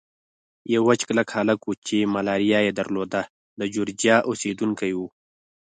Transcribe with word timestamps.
یو 0.73 0.81
وچ 0.89 0.99
کلک 1.07 1.27
هلک 1.37 1.59
وو 1.63 1.73
چې 1.87 1.97
ملاریا 2.13 2.59
یې 2.67 2.71
درلوده، 2.79 3.21
د 3.59 3.61
جورجیا 3.73 4.17
اوسېدونکی 4.29 4.91
و. 4.95 4.99